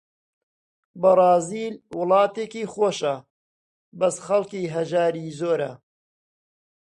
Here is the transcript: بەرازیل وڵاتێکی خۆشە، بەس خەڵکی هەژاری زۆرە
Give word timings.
بەرازیل 1.01 1.75
وڵاتێکی 1.97 2.65
خۆشە، 2.73 3.15
بەس 3.99 4.15
خەڵکی 4.25 4.71
هەژاری 4.75 5.35
زۆرە 5.39 5.71